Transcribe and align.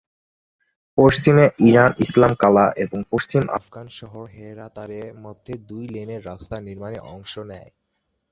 পশ্চিমে, 0.97 1.45
ইরান 1.59 1.91
ইসলাম 1.99 2.33
কালা 2.35 2.65
এবং 2.77 2.99
পশ্চিম 3.11 3.43
আফগান 3.49 3.87
শহর 3.89 4.25
হেরাতের 4.27 4.91
মধ্যে 5.15 5.53
দুই 5.69 5.83
লেনের 5.87 6.21
রাস্তা 6.25 6.55
নির্মাণে 6.59 6.99
অংশ 7.13 7.33
নেয়। 7.51 7.69